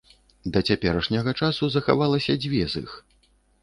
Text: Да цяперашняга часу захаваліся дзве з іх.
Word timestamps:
Да 0.55 0.63
цяперашняга 0.69 1.31
часу 1.43 1.71
захаваліся 1.77 2.41
дзве 2.43 2.67
з 2.75 2.85
іх. 2.87 3.01